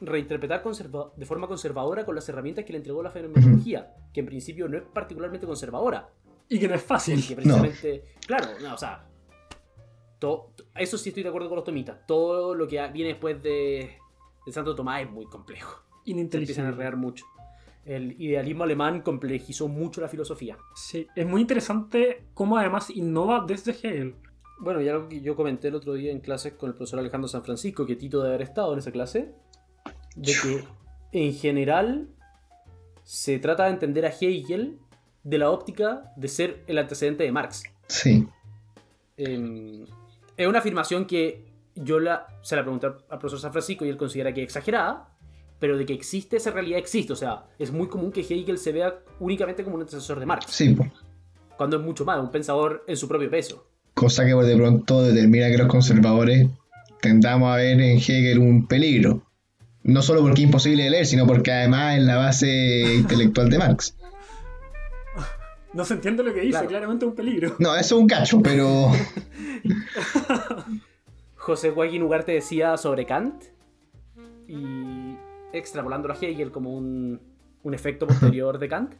[0.00, 4.26] reinterpretar conserva- de forma conservadora con las herramientas que le entregó la fenomenología, que en
[4.26, 6.08] principio no es particularmente conservadora.
[6.48, 7.24] Y que no es fácil.
[7.26, 9.06] Que precisamente, claro, no, o sea,
[10.76, 12.06] eso sí estoy de acuerdo con los tomistas.
[12.06, 13.90] Todo lo que viene después de,
[14.44, 15.82] de Santo Tomás es muy complejo.
[16.04, 17.24] Se empiezan a enredar mucho.
[17.84, 20.58] El idealismo alemán complejizó mucho la filosofía.
[20.74, 24.16] Sí, es muy interesante cómo además innova desde Hegel.
[24.58, 27.28] Bueno, y algo que yo comenté el otro día en clases con el profesor Alejandro
[27.28, 29.32] San Francisco, que Tito debe haber estado en esa clase,
[30.16, 30.64] de que
[31.12, 32.08] en general
[33.04, 34.78] se trata de entender a Hegel
[35.24, 37.64] de la óptica de ser el antecedente de Marx.
[37.88, 38.26] Sí.
[39.16, 39.84] Eh,
[40.36, 41.44] es una afirmación que
[41.74, 45.08] yo la, se la pregunté al profesor San Francisco y él considera que es exagerada,
[45.58, 47.12] pero de que existe esa realidad existe.
[47.12, 50.46] O sea, es muy común que Hegel se vea únicamente como un antecesor de Marx,
[50.50, 50.76] Sí,
[51.56, 53.66] cuando es mucho más, un pensador en su propio peso.
[53.92, 56.48] cosa que de pronto determina que los conservadores
[57.02, 59.22] tendamos a ver en Hegel un peligro.
[59.82, 63.58] No solo porque es imposible de leer, sino porque además es la base intelectual de
[63.58, 63.96] Marx.
[65.72, 66.68] No se entiende lo que dice, Claro.
[66.68, 67.54] claramente es un peligro.
[67.60, 68.90] No, eso es un cacho, pero
[71.36, 73.44] José Joaquín Ugarte decía sobre Kant
[74.46, 75.16] y
[75.52, 77.20] extrapolándolo a Hegel como un,
[77.62, 78.94] un efecto posterior de Kant,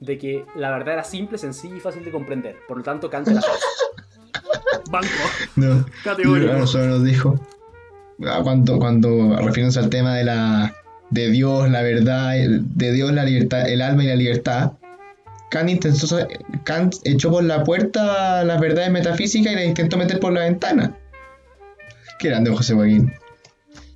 [0.00, 2.56] de que la verdad era simple, sencilla y fácil de comprender.
[2.66, 3.40] Por lo tanto, Kant era.
[4.90, 5.06] Banco.
[5.56, 5.84] no.
[6.04, 6.52] Categórico.
[6.54, 7.34] Nosotros nos dijo
[8.18, 10.74] cuando, cuando refiriéndose al tema de la
[11.10, 14.72] de Dios, la verdad, de Dios, la libertad, el alma y la libertad.
[15.50, 16.26] Kant, intentó,
[16.64, 20.96] Kant echó por la puerta las verdades metafísicas y las intentó meter por la ventana.
[22.18, 23.12] Qué grande José Joaquín.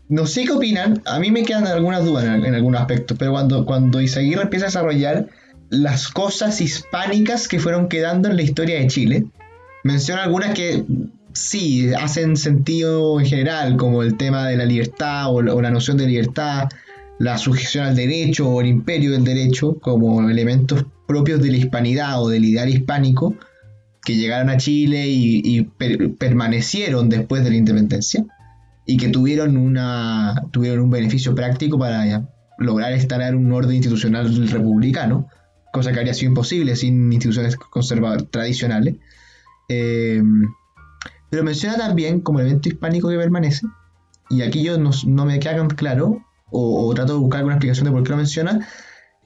[0.08, 3.32] No sé qué opinan, a mí me quedan algunas dudas en, en algunos aspectos, pero
[3.32, 5.26] cuando, cuando Izaguirre empieza a desarrollar
[5.70, 9.24] las cosas hispánicas que fueron quedando en la historia de Chile,
[9.82, 10.84] menciona algunas que
[11.36, 16.06] sí hacen sentido en general, como el tema de la libertad o la, noción de
[16.06, 16.68] libertad,
[17.18, 22.22] la sujeción al derecho o el imperio del derecho, como elementos propios de la hispanidad
[22.22, 23.36] o del ideal hispánico
[24.04, 28.24] que llegaron a Chile y, per- permanecieron después de la independencia
[28.86, 35.28] y que tuvieron, una, tuvieron un beneficio práctico para lograr instalar un orden institucional republicano,
[35.72, 38.94] cosa que habría sido imposible sin instituciones conservadoras tradicionales.
[39.68, 40.22] Eh,
[41.30, 43.66] pero menciona también como elemento hispánico que permanece,
[44.30, 47.86] y aquí yo no, no me queda claro, o, o trato de buscar alguna explicación
[47.86, 48.66] de por qué lo menciona,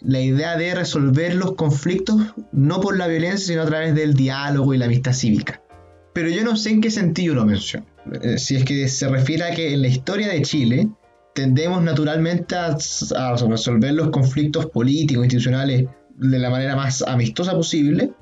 [0.00, 4.72] la idea de resolver los conflictos no por la violencia, sino a través del diálogo
[4.72, 5.62] y la amistad cívica.
[6.14, 7.86] Pero yo no sé en qué sentido lo menciona.
[8.22, 10.88] Eh, Si es que se refiere a que en la historia de Chile
[11.34, 12.76] tendemos naturalmente a
[13.46, 15.86] resolver los conflictos políticos, institucionales,
[16.16, 18.12] de la manera más amistosa posible,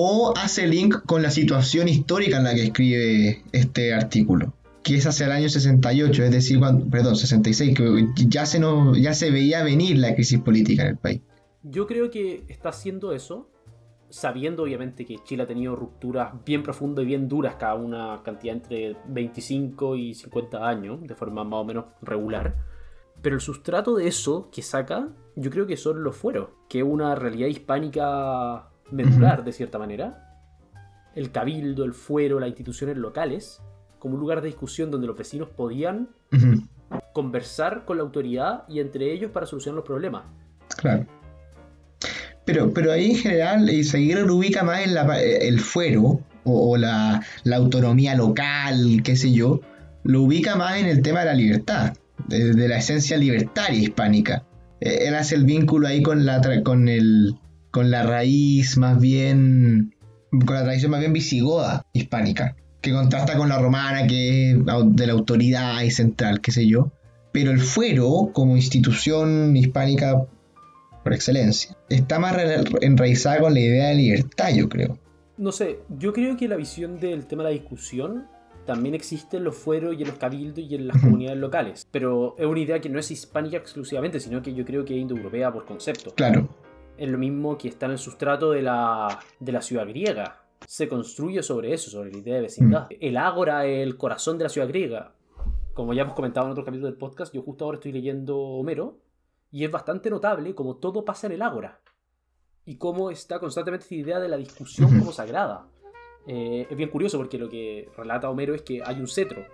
[0.00, 4.52] o hace link con la situación histórica en la que escribe este artículo,
[4.84, 8.96] que es hacia el año 68, es decir, cuando, perdón, 66, que ya se, nos,
[8.96, 11.20] ya se veía venir la crisis política en el país.
[11.64, 13.50] Yo creo que está haciendo eso,
[14.08, 18.54] sabiendo obviamente que Chile ha tenido rupturas bien profundas y bien duras, cada una cantidad
[18.54, 22.54] entre 25 y 50 años, de forma más o menos regular.
[23.20, 26.84] Pero el sustrato de eso que saca, yo creo que son los fueros, que es
[26.84, 30.24] una realidad hispánica medular, de cierta manera.
[31.14, 33.60] El cabildo, el fuero, las instituciones locales,
[33.98, 36.08] como un lugar de discusión donde los vecinos podían
[37.12, 40.24] conversar con la autoridad y entre ellos para solucionar los problemas.
[40.76, 41.06] Claro.
[42.44, 46.70] Pero, pero ahí en general Izaguirre lo ubica más en la, pa- el fuero o,
[46.70, 49.60] o la, la autonomía local, qué sé yo,
[50.04, 51.94] lo ubica más en el tema de la libertad,
[52.26, 54.44] de, de la esencia libertaria hispánica.
[54.80, 57.34] Eh, Él hace el vínculo ahí con la, con el,
[57.70, 59.94] con la raíz más bien,
[60.30, 65.06] con la tradición más bien visigoda hispánica, que contrasta con la romana que es de
[65.06, 66.92] la autoridad y central, qué sé yo.
[67.32, 70.26] Pero el fuero, como institución hispánica
[71.04, 72.36] por excelencia, está más
[72.80, 74.98] enraizada con la idea de libertad, yo creo.
[75.36, 78.26] No sé, yo creo que la visión del tema de la discusión
[78.66, 81.88] también existe en los fueros y en los cabildos y en las comunidades locales.
[81.90, 85.00] Pero es una idea que no es hispánica exclusivamente, sino que yo creo que es
[85.00, 86.12] indoeuropea por concepto.
[86.14, 86.48] Claro,
[86.98, 90.42] Es lo mismo que está en el sustrato de la, de la ciudad griega.
[90.66, 92.88] Se construye sobre eso, sobre la idea de vecindad.
[92.90, 95.14] El ágora es el corazón de la ciudad griega.
[95.74, 98.98] Como ya hemos comentado en otro capítulo del podcast, yo justo ahora estoy leyendo Homero
[99.52, 101.80] y es bastante notable como todo pasa en el ágora.
[102.64, 105.68] Y cómo está constantemente esta idea de la discusión como sagrada.
[106.26, 109.46] Eh, es bien curioso porque lo que relata Homero es que hay un cetro.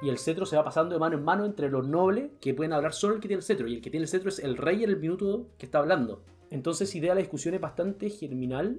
[0.00, 2.72] Y el cetro se va pasando de mano en mano entre los nobles que pueden
[2.72, 3.66] hablar solo el que tiene el cetro.
[3.66, 6.22] Y el que tiene el cetro es el rey en el minuto que está hablando.
[6.54, 8.78] Entonces, idea de la discusión es bastante germinal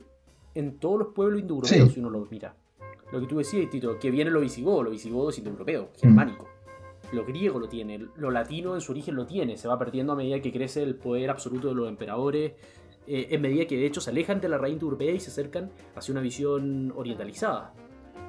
[0.53, 1.93] en todos los pueblos indoeuropeos, Sí.
[1.95, 2.55] si uno lo mira.
[3.11, 6.47] Lo que tú decías, Tito, que viene lo visigodo, lo visigodo es indoeuropeo, germánico.
[7.11, 10.15] lo griego lo tiene, lo latino en su origen lo tiene, se va perdiendo a
[10.15, 12.53] medida que crece el poder absoluto de los emperadores,
[13.07, 15.69] eh, en medida que de hecho se alejan de la raíz europea y se acercan
[15.95, 17.73] hacia una visión orientalizada.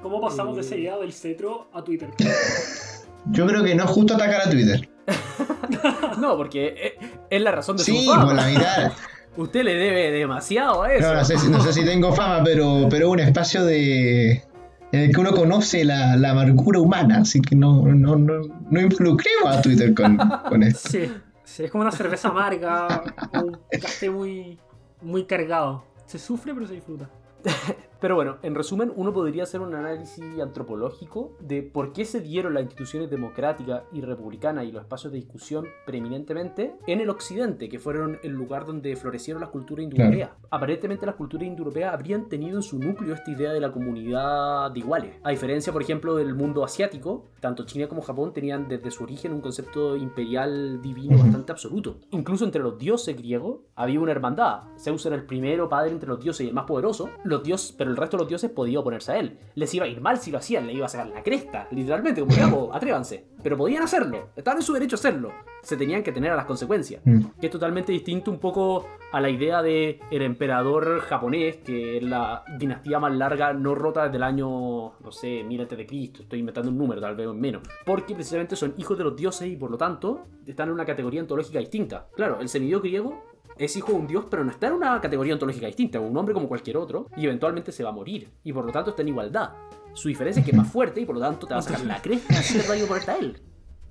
[0.03, 2.11] ¿Cómo pasamos de esa idea del cetro a Twitter?
[3.31, 4.87] Yo creo que no es justo atacar a Twitter.
[6.19, 6.97] no, porque eh,
[7.29, 8.25] es la razón de sí, su fama.
[8.27, 8.91] por la mitad.
[9.37, 11.07] Usted le debe demasiado a eso.
[11.07, 14.43] No, no sé, si- no sé si tengo fama, pero, pero un espacio de
[14.91, 18.81] en el que uno conoce la, la amargura humana, así que no, no, no, no
[18.81, 20.17] involucremos a Twitter con,
[20.49, 20.89] con esto.
[20.89, 21.11] Sí,
[21.43, 24.57] sí, es como una cerveza amarga, un café muy,
[25.01, 25.83] muy cargado.
[26.05, 27.09] Se sufre pero se disfruta.
[27.99, 32.53] Pero bueno, en resumen, uno podría hacer un análisis antropológico de por qué se dieron
[32.53, 37.79] las instituciones democráticas y republicanas y los espacios de discusión preeminentemente en el occidente, que
[37.79, 40.31] fueron el lugar donde florecieron las culturas indoeuropeas.
[40.49, 44.79] Aparentemente las culturas indoeuropeas habrían tenido en su núcleo esta idea de la comunidad de
[44.79, 45.15] iguales.
[45.23, 49.33] A diferencia, por ejemplo, del mundo asiático, tanto China como Japón tenían desde su origen
[49.33, 51.23] un concepto imperial divino Ujú.
[51.23, 51.97] bastante absoluto.
[52.11, 54.63] Incluso entre los dioses griegos había una hermandad.
[54.77, 57.09] Zeus era el primero padre entre los dioses y el más poderoso.
[57.23, 59.37] Los dioses, pero el resto de los dioses podía oponerse a él.
[59.55, 62.19] Les iba a ir mal si lo hacían, le iba a sacar la cresta, literalmente,
[62.19, 63.25] como digamos, atrévanse.
[63.41, 65.31] Pero podían hacerlo, estaban en su derecho a hacerlo.
[65.61, 67.01] Se tenían que tener a las consecuencias.
[67.05, 67.21] Mm.
[67.39, 72.03] Que es totalmente distinto un poco a la idea de el emperador japonés, que es
[72.03, 76.23] la dinastía más larga, no rota desde el año, no sé, 1000 antes de Cristo.
[76.23, 77.61] Estoy inventando un número, tal vez menos.
[77.85, 81.21] Porque precisamente son hijos de los dioses y por lo tanto están en una categoría
[81.21, 82.07] ontológica distinta.
[82.15, 83.23] Claro, el semidios griego
[83.59, 86.33] es hijo de un dios, pero no está en una categoría ontológica distinta, un hombre
[86.33, 89.09] como cualquier otro, y eventualmente se va a morir, y por lo tanto está en
[89.09, 89.51] igualdad.
[89.93, 91.81] Su diferencia es que es más fuerte y por lo tanto te va a sacar
[91.81, 93.41] la cresta si te va a ponerte a él.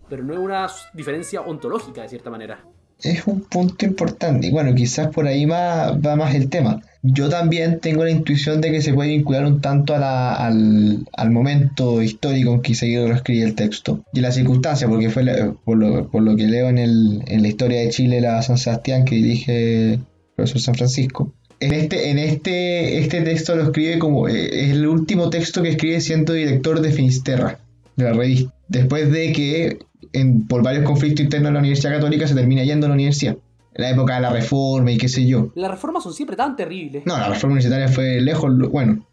[0.09, 2.65] Pero no es una diferencia ontológica de cierta manera.
[3.03, 6.81] Es un punto importante y bueno, quizás por ahí va más el tema.
[7.15, 11.07] Yo también tengo la intuición de que se puede vincular un tanto a la- al,
[11.13, 15.53] al momento histórico en que Iseguirre escribe el texto y la circunstancia, porque fue la-
[15.65, 18.59] por, lo, por lo que leo en, el, en la historia de Chile, la San
[18.59, 20.01] Sebastián que dirige el
[20.35, 21.33] profesor San Francisco.
[21.61, 25.71] En este, en este, este texto lo escribe como eh, es el último texto que
[25.71, 27.61] escribe siendo director de Finisterra,
[27.97, 28.53] de la revista.
[28.69, 29.79] Después de que
[30.13, 33.37] en- por varios conflictos internos de la Universidad Católica se termina yendo a la universidad.
[33.77, 35.51] La época de la reforma y qué sé yo.
[35.55, 37.05] Las reformas son siempre tan terribles.
[37.07, 39.05] No, la reforma universitaria fue lejos, bueno,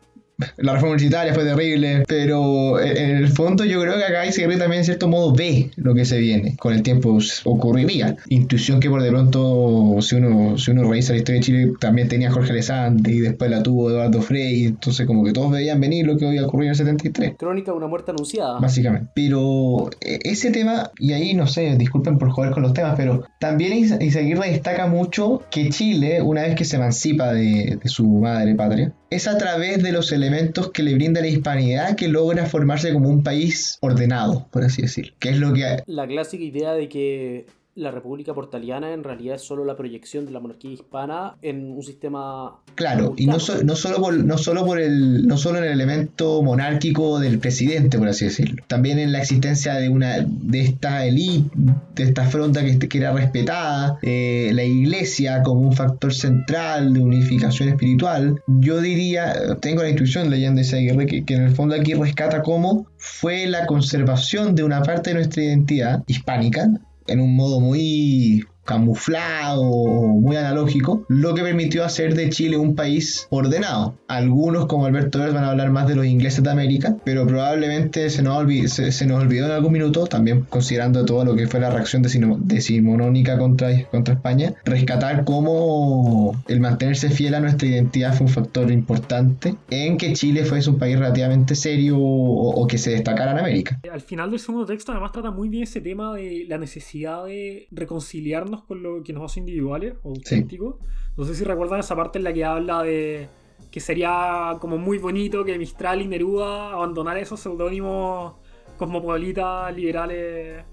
[0.57, 4.79] la reforma universitaria fue terrible, pero en el fondo yo creo que acá Iseguirre también
[4.79, 8.15] en cierto modo ve lo que se viene, con el tiempo ocurriría.
[8.29, 12.07] Intuición que por de pronto, si uno, si uno revisa la historia de Chile, también
[12.07, 16.05] tenía Jorge Alessandri y después la tuvo Eduardo Frei, entonces como que todos veían venir
[16.05, 17.33] lo que iba a ocurrir en el 73.
[17.37, 18.59] Crónica de una muerte anunciada.
[18.59, 19.09] Básicamente.
[19.13, 23.23] Pero eh, ese tema, y ahí no sé, disculpen por joder con los temas, pero
[23.39, 28.07] también Is- Izaguirre destaca mucho que Chile, una vez que se emancipa de, de su
[28.07, 30.22] madre patria, es a través de los elementos
[30.71, 35.13] que le brinda la hispanidad que logra formarse como un país ordenado, por así decir.
[35.19, 39.41] Que es lo que La clásica idea de que la República Portaliana en realidad es
[39.41, 42.57] solo la proyección de la monarquía hispana en un sistema.
[42.75, 45.71] Claro, y no, so- no solo por, no solo por el, no solo en el
[45.71, 51.05] elemento monárquico del presidente, por así decirlo, también en la existencia de una, de esta
[51.05, 51.49] élite,
[51.95, 56.99] de esta fronda que, que era respetada, eh, la iglesia como un factor central de
[56.99, 58.39] unificación espiritual.
[58.47, 62.43] Yo diría, tengo la intuición leyendo ese Aguirre que, que en el fondo aquí rescata
[62.43, 66.69] cómo fue la conservación de una parte de nuestra identidad hispánica
[67.07, 73.27] en un modo muy camuflado, muy analógico, lo que permitió hacer de Chile un país
[73.29, 73.95] ordenado.
[74.07, 78.09] Algunos, como Alberto Verde, van a hablar más de los ingleses de América, pero probablemente
[78.09, 81.59] se nos, se, se nos olvidó en algún minuto, también considerando todo lo que fue
[81.59, 88.13] la reacción decimo- decimonónica contra, contra España, rescatar cómo el mantenerse fiel a nuestra identidad
[88.13, 92.77] fue un factor importante en que Chile fuese un país relativamente serio o, o que
[92.77, 93.79] se destacara en América.
[93.91, 97.67] Al final del segundo texto además trata muy bien ese tema de la necesidad de
[97.71, 100.75] reconciliarnos con lo que nos hace individuales o auténticos.
[101.17, 103.27] No sé si recuerdan esa parte en la que habla de
[103.71, 108.35] que sería como muy bonito que Mistral y Neruda abandonaran esos seudónimos
[108.77, 110.63] cosmopolitas, liberales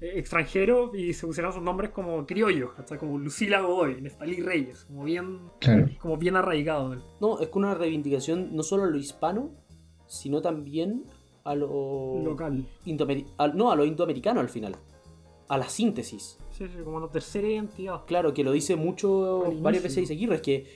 [0.00, 4.84] eh, extranjeros y se pusieran sus nombres como criollos, hasta como Lucila Godoy, Neftalí Reyes,
[4.86, 5.86] como bien, Claro.
[6.00, 6.96] como bien arraigado.
[7.20, 9.50] No, es con una reivindicación no solo a lo hispano,
[10.06, 11.04] sino también
[11.44, 12.20] a lo.
[12.24, 12.66] Local.
[12.86, 14.76] indoameri- al- no, a lo indoamericano al final.
[15.48, 16.38] A la síntesis.
[16.84, 18.02] Como una tercera identidad.
[18.06, 20.66] Claro, que lo dice mucho Al varias veces Iseguirre, es que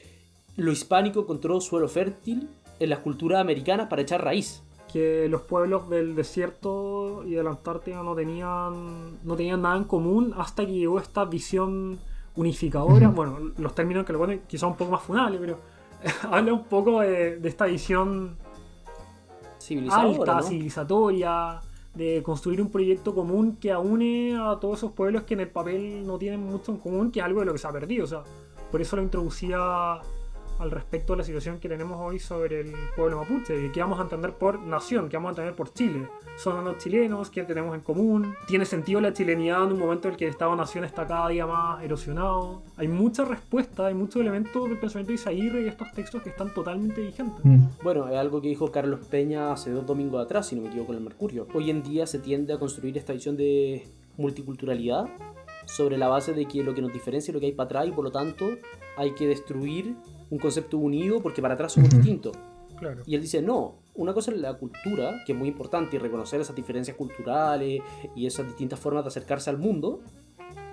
[0.56, 2.48] lo hispánico encontró suelo fértil
[2.80, 4.62] en las culturas americanas para echar raíz.
[4.92, 9.84] que los pueblos del desierto y de la Antártida no tenían, no tenían nada en
[9.84, 11.98] común hasta que llegó esta visión
[12.36, 13.08] unificadora.
[13.08, 15.58] Bueno, los términos que lo ponen quizá un poco más funables, pero
[16.30, 18.36] habla un poco de, de esta visión
[19.90, 20.42] alta, ¿no?
[20.42, 21.60] civilizatoria,
[21.94, 26.06] de construir un proyecto común que aúne a todos esos pueblos que en el papel
[26.06, 28.04] no tienen mucho en común, que es algo de lo que se ha perdido.
[28.04, 28.24] O sea,
[28.70, 30.00] por eso lo introducía
[30.64, 34.02] al respecto de la situación que tenemos hoy sobre el pueblo mapuche, que vamos a
[34.02, 36.08] entender por nación, que vamos a entender por Chile.
[36.36, 38.34] Son los chilenos, ¿qué tenemos en común?
[38.46, 41.46] ¿Tiene sentido la chilenidad en un momento en el que el Estado-Nación está cada día
[41.46, 42.62] más erosionado?
[42.76, 46.52] Hay mucha respuesta, hay muchos elementos del pensamiento de Isaguirre y estos textos que están
[46.54, 47.44] totalmente vigentes.
[47.44, 47.66] Mm.
[47.82, 50.88] Bueno, es algo que dijo Carlos Peña hace dos domingos atrás, si no me equivoco,
[50.88, 51.46] con el Mercurio.
[51.54, 53.86] Hoy en día se tiende a construir esta visión de
[54.16, 55.08] multiculturalidad
[55.66, 57.88] sobre la base de que lo que nos diferencia es lo que hay para atrás
[57.88, 58.46] y por lo tanto
[58.96, 59.96] hay que destruir
[60.30, 61.98] un concepto unido porque para atrás somos Ujú.
[61.98, 62.36] distintos.
[62.78, 63.02] Claro.
[63.06, 66.40] Y él dice, no, una cosa es la cultura, que es muy importante, y reconocer
[66.40, 67.80] esas diferencias culturales
[68.16, 70.00] y esas distintas formas de acercarse al mundo.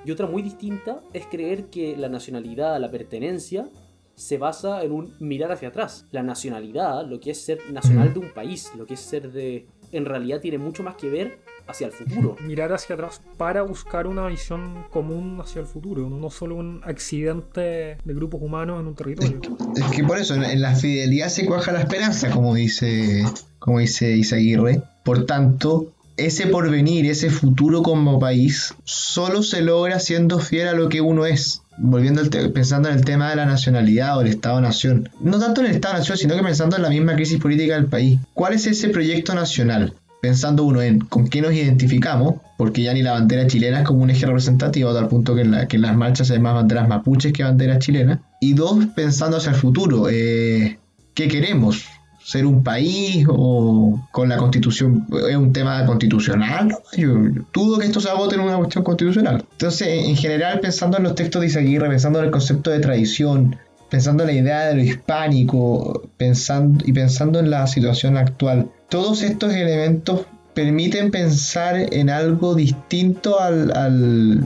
[0.03, 3.69] Y otra muy distinta es creer que la nacionalidad, la pertenencia,
[4.15, 6.07] se basa en un mirar hacia atrás.
[6.11, 9.67] La nacionalidad, lo que es ser nacional de un país, lo que es ser de...
[9.91, 12.35] En realidad tiene mucho más que ver hacia el futuro.
[12.45, 17.97] Mirar hacia atrás para buscar una visión común hacia el futuro, no solo un accidente
[18.03, 19.39] de grupos humanos en un territorio.
[19.75, 23.23] Es que por eso, en, en la fidelidad se cuaja la esperanza, como dice,
[23.59, 24.81] como dice Isaguirre.
[25.03, 30.89] Por tanto, ese porvenir, ese futuro como país, solo se logra siendo fiel a lo
[30.89, 31.63] que uno es.
[31.83, 35.09] Volviendo al pensando en el tema de la nacionalidad o el Estado-Nación.
[35.19, 38.19] No tanto en el Estado-Nación, sino que pensando en la misma crisis política del país.
[38.33, 39.93] ¿Cuál es ese proyecto nacional?
[40.21, 44.03] Pensando uno en con qué nos identificamos, porque ya ni la bandera chilena es como
[44.03, 46.87] un eje representativo, tal punto que en, la- que en las marchas hay más banderas
[46.87, 48.19] mapuches que banderas chilenas.
[48.39, 50.07] Y dos, pensando hacia el futuro.
[50.11, 50.77] eh,
[51.15, 51.83] ¿Qué queremos?
[52.23, 55.05] ¿Ser un país o con la constitución?
[55.29, 56.69] ¿Es un tema constitucional?
[56.95, 59.43] Yo, yo dudo que esto se vote en una cuestión constitucional.
[59.51, 63.55] Entonces, en general, pensando en los textos de Izaguirre, pensando en el concepto de tradición,
[63.89, 69.21] pensando en la idea de lo hispánico, pensando, y pensando en la situación actual, todos
[69.23, 70.21] estos elementos
[70.53, 74.43] permiten pensar en algo distinto al, al-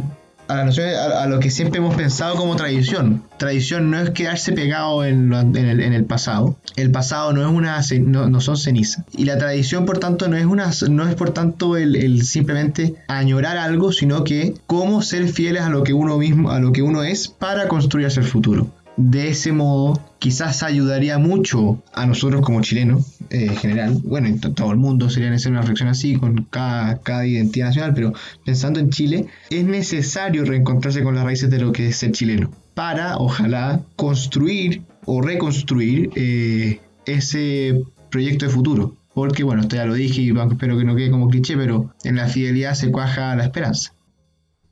[0.48, 3.24] a, la noción- a- a lo que siempre hemos pensado como tradición.
[3.38, 6.56] Tradición no es quedarse pegado en, lo- en el, en el pasado.
[6.76, 9.04] El pasado no es una no, no son cenizas.
[9.16, 12.96] Y la tradición, por tanto, no es una no es por tanto el, el simplemente
[13.08, 16.82] añorar algo, sino que cómo ser fieles a lo que uno mismo, a lo que
[16.82, 18.68] uno es para construir hacia el futuro.
[18.98, 23.98] De ese modo, quizás ayudaría mucho a nosotros como chilenos eh, en general.
[24.06, 27.68] Bueno, en to- todo el mundo sería necesaria una reflexión así con cada, cada identidad
[27.68, 28.14] nacional, pero
[28.46, 32.52] pensando en Chile, es necesario reencontrarse con las raíces de lo que es ser chileno
[32.74, 38.96] para, ojalá, construir o reconstruir eh, ese proyecto de futuro.
[39.14, 42.16] Porque, bueno, esto ya lo dije y espero que no quede como cliché, pero en
[42.18, 43.93] la fidelidad se cuaja la esperanza.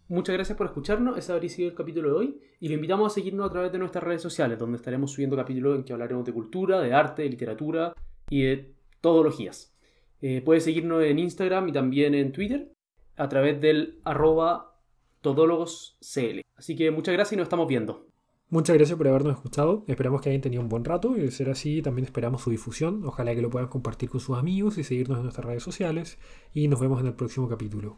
[0.07, 1.17] Muchas gracias por escucharnos.
[1.17, 2.41] Ese habría sido el capítulo de hoy.
[2.59, 5.77] Y lo invitamos a seguirnos a través de nuestras redes sociales, donde estaremos subiendo capítulos
[5.77, 7.93] en que hablaremos de cultura, de arte, de literatura
[8.29, 9.73] y de todologías.
[10.21, 12.71] Eh, puedes seguirnos en Instagram y también en Twitter
[13.17, 14.79] a través del arroba
[15.21, 16.41] todólogoscl.
[16.55, 18.07] Así que muchas gracias y nos estamos viendo.
[18.49, 19.83] Muchas gracias por habernos escuchado.
[19.87, 23.03] Esperamos que hayan tenido un buen rato y de ser así también esperamos su difusión.
[23.03, 26.19] Ojalá que lo puedan compartir con sus amigos y seguirnos en nuestras redes sociales.
[26.53, 27.97] Y nos vemos en el próximo capítulo.